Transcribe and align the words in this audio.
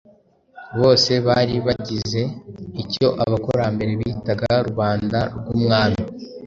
Bose 0.79 1.11
bari 1.27 1.55
bagize 1.65 2.21
icyo 2.83 3.07
abakurambere 3.23 3.91
bitaga 4.01 4.47
Rubanda 4.67 5.19
rw'umwami. 5.37 6.01